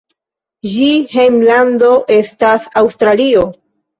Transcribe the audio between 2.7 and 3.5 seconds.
Aŭstralio.